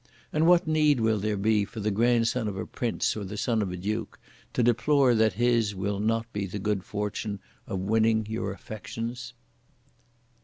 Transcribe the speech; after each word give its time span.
And 0.33 0.47
what 0.47 0.65
need 0.65 0.99
will 0.99 1.19
there 1.19 1.37
be 1.37 1.63
for 1.63 1.79
the 1.79 1.91
grandson 1.91 2.47
of 2.47 2.57
a 2.57 2.65
prince 2.65 3.15
or 3.15 3.23
the 3.23 3.37
son 3.37 3.61
of 3.61 3.71
a 3.71 3.77
duke 3.77 4.17
to 4.53 4.63
deplore 4.63 5.13
that 5.13 5.33
his 5.33 5.75
will 5.75 5.99
not 5.99 6.25
be 6.33 6.47
the 6.47 6.57
good 6.57 6.83
fortune 6.83 7.37
(of 7.67 7.81
winning 7.81 8.25
your 8.27 8.51
affections)? 8.51 9.33